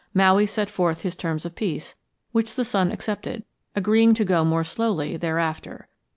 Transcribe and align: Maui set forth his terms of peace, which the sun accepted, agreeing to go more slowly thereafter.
Maui 0.15 0.47
set 0.47 0.67
forth 0.67 1.01
his 1.01 1.15
terms 1.15 1.45
of 1.45 1.53
peace, 1.53 1.93
which 2.31 2.55
the 2.55 2.65
sun 2.65 2.91
accepted, 2.91 3.43
agreeing 3.75 4.15
to 4.15 4.25
go 4.25 4.43
more 4.43 4.63
slowly 4.63 5.15
thereafter. 5.15 5.87